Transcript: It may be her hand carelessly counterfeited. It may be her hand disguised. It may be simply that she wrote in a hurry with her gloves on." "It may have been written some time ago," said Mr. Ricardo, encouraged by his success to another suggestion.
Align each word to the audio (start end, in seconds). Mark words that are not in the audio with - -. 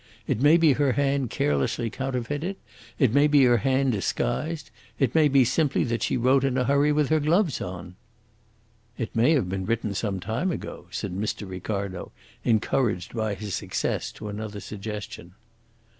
It 0.25 0.41
may 0.41 0.57
be 0.57 0.73
her 0.73 0.93
hand 0.93 1.29
carelessly 1.29 1.91
counterfeited. 1.91 2.55
It 2.97 3.13
may 3.13 3.27
be 3.27 3.43
her 3.43 3.57
hand 3.57 3.91
disguised. 3.91 4.71
It 4.97 5.13
may 5.13 5.27
be 5.27 5.45
simply 5.45 5.83
that 5.83 6.01
she 6.01 6.17
wrote 6.17 6.43
in 6.43 6.57
a 6.57 6.63
hurry 6.63 6.91
with 6.91 7.09
her 7.09 7.19
gloves 7.19 7.61
on." 7.61 7.95
"It 8.97 9.15
may 9.15 9.33
have 9.33 9.47
been 9.47 9.67
written 9.67 9.93
some 9.93 10.19
time 10.19 10.51
ago," 10.51 10.87
said 10.89 11.13
Mr. 11.13 11.47
Ricardo, 11.47 12.11
encouraged 12.43 13.13
by 13.13 13.35
his 13.35 13.53
success 13.53 14.11
to 14.13 14.27
another 14.27 14.59
suggestion. 14.59 15.35